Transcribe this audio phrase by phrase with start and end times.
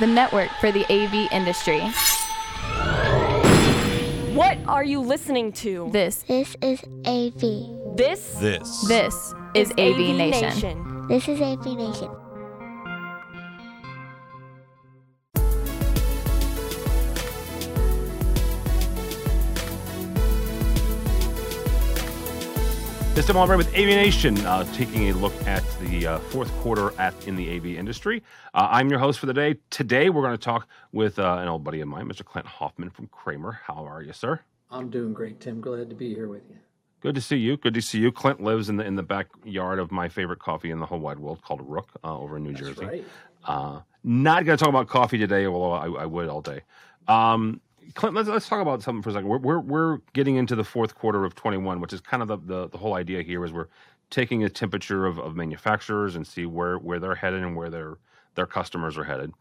[0.00, 1.80] the network for the AV industry.
[4.34, 5.88] What are you listening to?
[5.92, 7.96] This, This is AV.
[7.96, 8.86] This This.
[8.86, 10.48] this is AV, Nation.
[10.48, 11.06] Nation.
[11.08, 12.10] This is AV Nation.
[23.14, 26.92] This is Tim Albright with AVNation, uh, taking a look at the uh, fourth quarter
[27.00, 28.22] at in the AV industry.
[28.54, 29.56] Uh, I'm your host for the day.
[29.70, 32.24] Today, we're going to talk with uh, an old buddy of mine, Mr.
[32.24, 33.60] Clint Hoffman from Kramer.
[33.64, 34.40] How are you, sir?
[34.70, 35.60] I'm doing great, Tim.
[35.60, 36.56] Glad to be here with you.
[37.00, 37.56] Good to see you.
[37.56, 38.10] Good to see you.
[38.10, 41.18] Clint lives in the in the backyard of my favorite coffee in the whole wide
[41.20, 42.86] world, called Rook, uh, over in New That's Jersey.
[42.86, 43.04] right.
[43.44, 46.62] Uh, not going to talk about coffee today, although I, I would all day.
[47.06, 47.60] Um,
[47.94, 49.28] Clint, let's, let's talk about something for a second.
[49.28, 52.36] We're, we're, we're getting into the fourth quarter of 21, which is kind of the,
[52.38, 53.68] the, the whole idea here is we're
[54.10, 57.98] taking a temperature of, of manufacturers and see where, where they're headed and where their,
[58.34, 59.32] their customers are headed.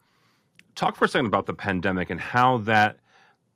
[0.75, 2.99] Talk for a second about the pandemic and how that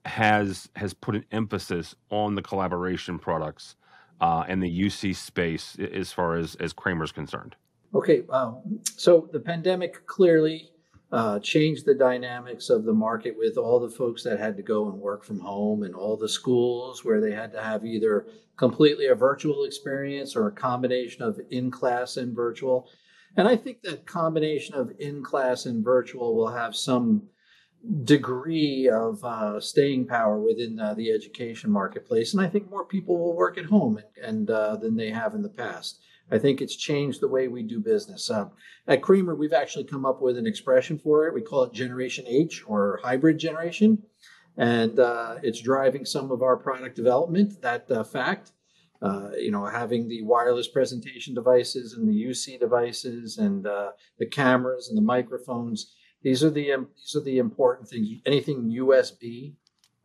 [0.06, 3.76] has has put an emphasis on the collaboration products
[4.20, 7.56] uh, and the UC space as far as, as Kramer's concerned.
[7.94, 10.71] Okay, um, so the pandemic clearly
[11.12, 14.90] uh, changed the dynamics of the market with all the folks that had to go
[14.90, 19.08] and work from home and all the schools where they had to have either completely
[19.08, 22.90] a virtual experience or a combination of in class and virtual.
[23.36, 27.24] And I think that combination of in class and virtual will have some
[28.04, 32.34] degree of uh, staying power within uh, the education marketplace.
[32.34, 35.34] And I think more people will work at home and, and uh, than they have
[35.34, 36.00] in the past.
[36.32, 38.30] I think it's changed the way we do business.
[38.30, 38.50] Uh,
[38.88, 41.34] at Kramer, we've actually come up with an expression for it.
[41.34, 44.02] We call it Generation H or hybrid generation.
[44.58, 48.52] And uh, it's driving some of our product development, that uh, fact.
[49.02, 54.28] Uh, you know, having the wireless presentation devices and the UC devices and uh, the
[54.28, 55.96] cameras and the microphones.
[56.22, 58.08] These are the um, these are the important things.
[58.28, 59.56] Anything USB,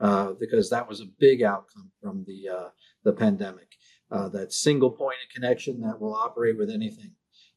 [0.01, 2.69] uh, because that was a big outcome from the uh,
[3.05, 3.77] the pandemic.
[4.11, 7.11] Uh, that single point of connection that will operate with anything.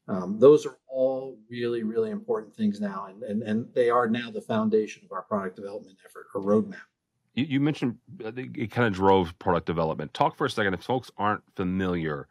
[0.08, 4.32] Um, those are all really really important things now, and, and and they are now
[4.32, 6.82] the foundation of our product development effort or roadmap.
[7.34, 10.12] You, you mentioned it kind of drove product development.
[10.12, 10.74] Talk for a second.
[10.74, 12.26] If folks aren't familiar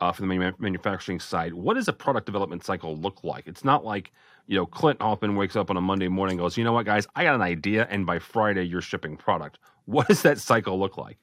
[0.00, 3.46] uh, from the manufacturing side, what does a product development cycle look like?
[3.46, 4.12] It's not like
[4.46, 7.06] you know Clint Hoffman wakes up on a Monday morning goes, you know what, guys,
[7.16, 9.58] I got an idea, and by Friday you're shipping product.
[9.86, 11.18] What does that cycle look like?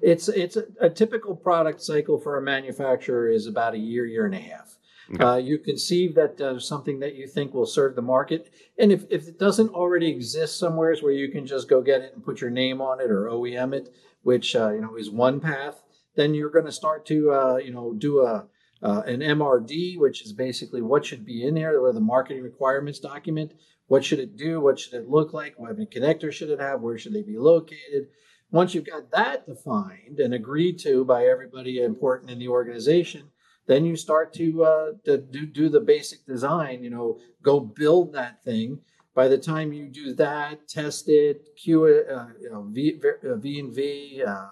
[0.00, 4.26] It's it's a, a typical product cycle for a manufacturer is about a year, year
[4.26, 4.78] and a half.
[5.14, 5.24] Okay.
[5.24, 9.04] Uh, you conceive that uh, something that you think will serve the market, and if,
[9.08, 12.42] if it doesn't already exist somewheres where you can just go get it and put
[12.42, 15.82] your name on it or OEM it, which uh, you know is one path,
[16.14, 18.46] then you're going to start to uh, you know do a
[18.82, 23.00] uh, an MRD, which is basically what should be in there, or the marketing requirements
[23.00, 23.52] document.
[23.86, 24.60] What should it do?
[24.60, 25.58] What should it look like?
[25.58, 26.80] What kind of connector should it have?
[26.80, 28.08] Where should they be located?
[28.50, 33.30] Once you've got that defined and agreed to by everybody important in the organization,
[33.66, 38.14] then you start to, uh, to do, do the basic design, you know, go build
[38.14, 38.80] that thing.
[39.14, 43.60] By the time you do that, test it, it, uh, you know, V, uh, v
[43.60, 44.46] and V, uh,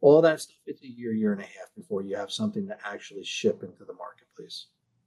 [0.00, 2.76] all that stuff, it's a year, year and a half before you have something to
[2.86, 4.66] actually ship into the marketplace.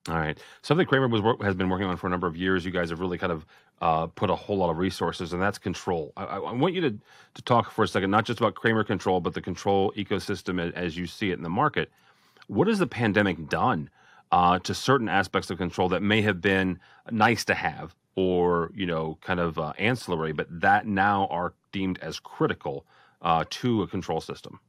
[0.09, 0.38] All right.
[0.62, 2.66] Something Kramer was has been working on for a number of years.
[2.66, 3.46] You guys have really kind of
[3.81, 6.12] uh, put a whole lot of resources, and that's control.
[6.18, 8.84] I, I I want you to to talk for a second, not just about Kramer
[8.84, 11.90] Control, but the control ecosystem as you see it in the market.
[12.47, 13.90] What has the pandemic done
[14.31, 18.85] uh, to certain aspects of control that may have been nice to have, or you
[18.85, 22.85] know, kind of uh, ancillary, but that now are deemed as critical
[23.22, 24.59] uh, to a control system?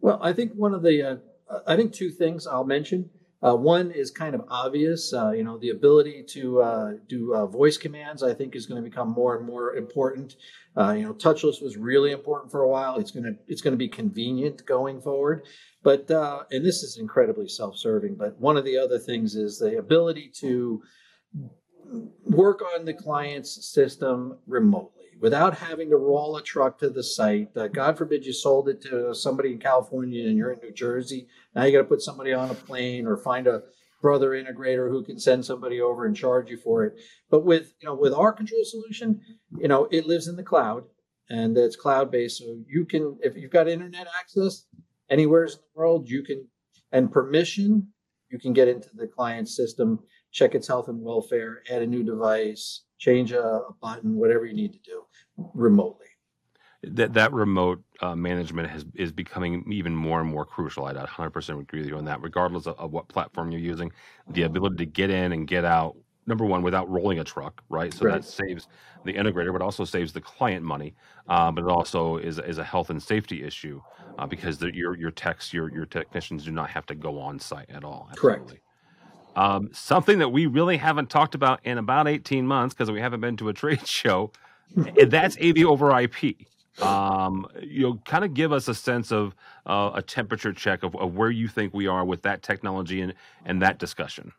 [0.00, 3.10] Well, I think one of the, uh, I think two things I'll mention.
[3.42, 7.46] Uh, one is kind of obvious, uh, you know, the ability to uh, do uh,
[7.46, 8.22] voice commands.
[8.22, 10.36] I think is going to become more and more important.
[10.76, 12.96] Uh, you know, touchless was really important for a while.
[12.96, 15.46] It's gonna it's gonna be convenient going forward.
[15.82, 18.16] But uh, and this is incredibly self-serving.
[18.16, 20.82] But one of the other things is the ability to
[22.24, 27.54] work on the client's system remotely without having to roll a truck to the site.
[27.56, 31.28] Uh, God forbid you sold it to somebody in California and you're in New Jersey.
[31.54, 33.62] Now you got to put somebody on a plane or find a
[34.00, 36.98] brother integrator who can send somebody over and charge you for it.
[37.30, 39.20] But with you know with our control solution,
[39.58, 40.84] you know it lives in the cloud
[41.28, 42.38] and it's cloud based.
[42.38, 44.64] So you can if you've got internet access
[45.10, 46.48] anywhere in the world, you can
[46.92, 47.88] and permission,
[48.30, 50.00] you can get into the client system,
[50.32, 54.54] check its health and welfare, add a new device, change a, a button, whatever you
[54.54, 55.02] need to do
[55.54, 56.06] remotely.
[56.82, 60.86] that that remote uh, management has is becoming even more and more crucial.
[60.86, 62.22] I 100% agree with you on that.
[62.22, 63.92] Regardless of, of what platform you're using,
[64.30, 65.96] the ability to get in and get out
[66.26, 67.92] number one without rolling a truck, right?
[67.92, 68.14] So Right.
[68.14, 68.66] that saves
[69.04, 70.94] the integrator, but also saves the client money.
[71.28, 73.82] Uh, but it also is is a health and safety issue
[74.16, 77.38] uh, because the, your your techs, your your technicians do not have to go on
[77.38, 78.10] site at all.
[78.16, 78.54] Correct.
[79.36, 83.20] Um, something that we really haven't talked about in about 18 months because we haven't
[83.20, 84.32] been to a trade show,
[85.06, 86.36] that's AV over IP.
[86.80, 89.34] Um, you know, kind of give us a sense of
[89.66, 93.14] uh, a temperature check of, of where you think we are with that technology and,
[93.44, 94.32] and that discussion.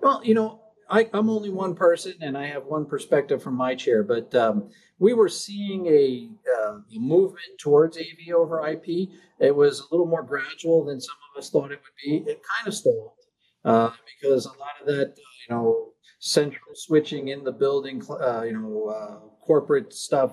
[0.00, 3.74] Well, you know, I, I'm only one person and I have one perspective from my
[3.74, 6.28] chair, but um, we were seeing a
[6.58, 9.10] uh, movement towards AV over IP.
[9.38, 12.30] It was a little more gradual than some of us thought it would be.
[12.30, 13.12] It kind of stalled
[13.64, 13.90] uh,
[14.20, 15.88] because a lot of that, uh, you know,
[16.20, 20.32] central switching in the building, uh, you know, uh, corporate stuff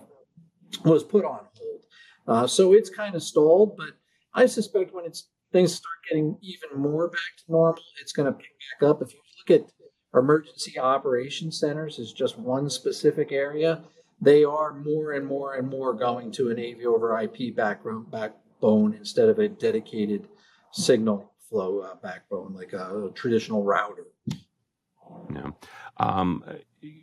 [0.84, 1.82] was put on hold.
[2.28, 3.94] Uh, so it's kind of stalled, but
[4.34, 8.38] I suspect when it's things start getting even more back to normal, it's going to
[8.38, 9.02] pick back up.
[9.02, 9.72] If you look at
[10.14, 13.84] emergency operation centers as just one specific area,
[14.20, 18.96] they are more and more and more going to an AV over IP background backbone
[18.96, 20.28] instead of a dedicated
[20.74, 24.08] signal flow uh, backbone like a, traditional router.
[25.34, 25.52] Yeah.
[25.98, 26.44] Um,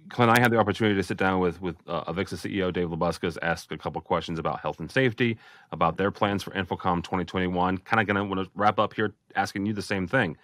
[0.08, 3.38] Clint, I had the opportunity to sit down with with uh, Avixa CEO Dave Labuskes,
[3.42, 5.38] ask a couple questions about health and safety,
[5.72, 7.78] about their plans for InfoComm 2021.
[7.78, 10.36] Kind of going to want to wrap up here, asking you the same thing.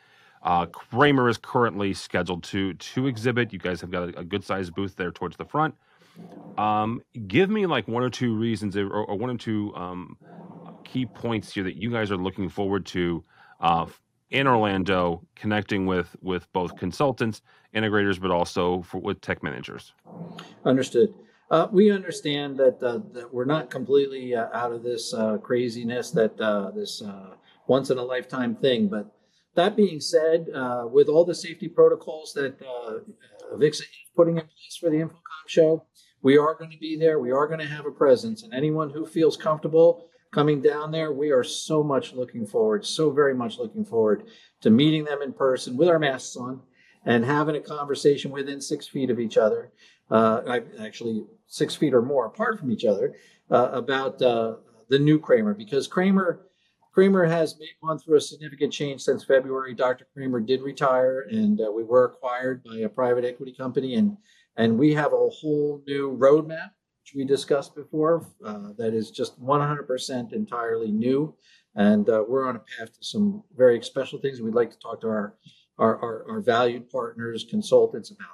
[0.42, 3.52] Uh, Kramer is currently scheduled to to exhibit.
[3.52, 5.74] You guys have got a, a good sized booth there towards the front.
[6.56, 10.16] Um, give me like one or two reasons, or, or one or two um,
[10.84, 13.24] key points here that you guys are looking forward to
[13.60, 13.86] uh,
[14.30, 17.42] in Orlando, connecting with with both consultants,
[17.74, 19.92] integrators, but also for, with tech managers.
[20.64, 21.14] Understood.
[21.50, 26.10] Uh, we understand that, uh, that we're not completely uh, out of this uh, craziness,
[26.10, 27.30] that uh, this uh,
[27.66, 28.86] once in a lifetime thing.
[28.86, 29.10] But
[29.54, 30.46] that being said,
[30.92, 33.82] with all the safety protocols that uh, is
[34.14, 35.84] putting in place for the InfoComm show,
[36.20, 37.18] we are going to be there.
[37.18, 41.12] We are going to have a presence, and anyone who feels comfortable coming down there,
[41.12, 44.24] we are so much looking forward, so very much looking forward
[44.60, 46.60] to meeting them in person with our masks on
[47.04, 49.72] and having a conversation within six feet of each other.
[50.10, 53.14] Uh, actually, six feet or more apart from each other
[53.50, 54.56] uh, about uh,
[54.88, 56.40] the new Kramer because Kramer.
[56.92, 59.72] Kramer has made, gone through a significant change since February.
[59.72, 60.08] Dr.
[60.12, 64.16] Kramer did retire, and uh, we were acquired by a private equity company, and
[64.56, 66.70] and we have a whole new roadmap
[67.08, 71.34] which we discussed before, uh, that is just 100% entirely new.
[71.74, 74.40] And uh, we're on a path to some very special things.
[74.40, 75.34] We'd like to talk to our,
[75.78, 78.28] our, our, our valued partners, consultants about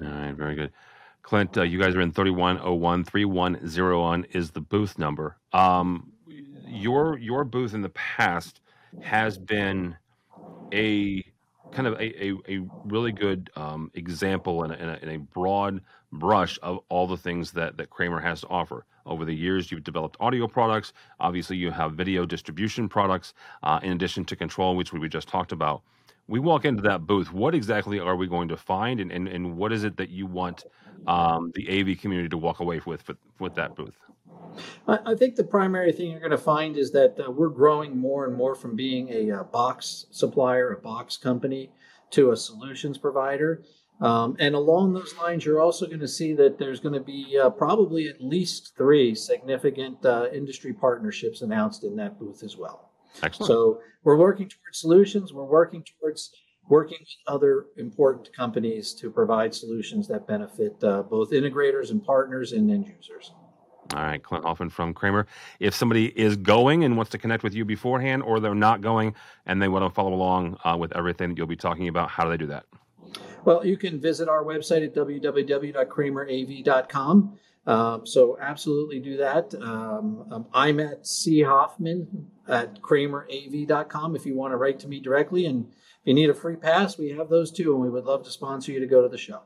[0.00, 0.06] that.
[0.06, 0.72] All right, very good.
[1.22, 3.04] Clint, uh, you guys are in 3101.
[3.04, 5.36] 3101 is the booth number.
[5.52, 6.12] Um,
[6.66, 8.60] your your booth in the past
[9.02, 9.96] has been
[10.72, 11.24] a
[11.72, 15.80] kind of a, a, a really good um, example and a, a broad
[16.12, 18.84] brush of all the things that, that Kramer has to offer.
[19.06, 20.92] Over the years, you've developed audio products.
[21.20, 25.52] Obviously, you have video distribution products, uh, in addition to control, which we just talked
[25.52, 25.82] about.
[26.28, 27.32] We walk into that booth.
[27.32, 30.26] What exactly are we going to find, and, and, and what is it that you
[30.26, 30.64] want
[31.06, 33.96] um, the AV community to walk away with with, with that booth?
[34.88, 38.26] I, think the primary thing you're going to find is that uh, we're growing more
[38.26, 41.70] and more from being a, uh box supplier, a box company,
[42.10, 43.62] to a solutions provider.
[44.00, 47.38] Um, and along those lines, you're also going to see that there's going to be
[47.38, 52.92] uh, probably at least three significant uh, industry partnerships announced in that booth as well.
[53.22, 53.48] Excellent.
[53.48, 55.32] So we're working towards solutions.
[55.32, 56.32] We're working towards
[56.68, 62.52] working with other important companies to provide solutions that benefit uh, both integrators and partners
[62.52, 63.32] and end users.
[63.94, 65.26] All right, Clint Hoffman from Kramer.
[65.58, 69.16] If somebody is going and wants to connect with you beforehand, or they're not going
[69.46, 72.22] and they want to follow along uh, with everything that you'll be talking about, how
[72.22, 72.66] do they do that?
[73.44, 77.38] Well, you can visit our website at www.kramerav.com.
[77.66, 79.54] Um, so absolutely do that.
[79.54, 85.00] Um, um, I'm at C Hoffman at kramerav.com if you want to write to me
[85.00, 85.44] directly.
[85.46, 88.24] And if you need a free pass, we have those too, and we would love
[88.24, 89.42] to sponsor you to go to the show.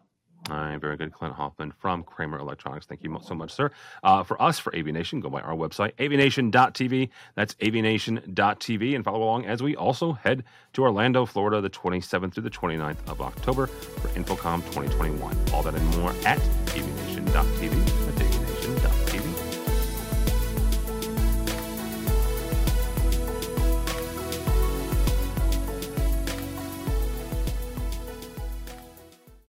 [0.50, 1.12] All right, very good.
[1.12, 2.84] Clint Hoffman from Kramer Electronics.
[2.84, 3.70] Thank you so much, sir.
[4.02, 7.08] Uh, for us, for AVNation, go by our website, avnation.tv.
[7.34, 8.94] That's avnation.tv.
[8.94, 13.08] And follow along as we also head to Orlando, Florida, the 27th through the 29th
[13.08, 15.36] of October for InfoComm 2021.
[15.54, 18.13] All that and more at avnation.tv.